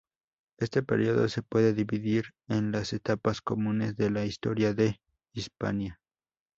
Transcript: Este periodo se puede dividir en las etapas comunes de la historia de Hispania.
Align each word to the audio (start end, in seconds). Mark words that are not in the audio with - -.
Este 0.57 0.81
periodo 0.81 1.29
se 1.29 1.43
puede 1.43 1.75
dividir 1.75 2.23
en 2.47 2.71
las 2.71 2.91
etapas 2.91 3.39
comunes 3.39 3.95
de 3.97 4.09
la 4.09 4.25
historia 4.25 4.73
de 4.73 4.97
Hispania. 5.35 5.99